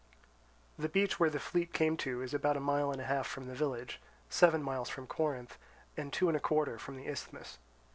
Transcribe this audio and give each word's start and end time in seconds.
The 0.79 0.89
beach 0.89 1.19
where 1.19 1.29
the 1.29 1.37
fleet 1.39 1.73
came 1.73 1.95
to 1.97 2.23
is 2.23 2.33
about 2.33 2.57
a 2.57 2.59
mile 2.59 2.91
and 2.91 2.99
a 2.99 3.03
half 3.05 3.27
from 3.27 3.45
the 3.45 3.53
village, 3.53 4.01
seven 4.31 4.63
miles 4.63 4.89
from 4.89 5.05
Corinth, 5.05 5.59
and 5.95 6.11
two 6.11 6.27
and 6.27 6.35
a 6.35 6.39
quarter 6.39 6.79
from 6.79 6.97
the 6.97 7.05
Isthmus. 7.05 7.59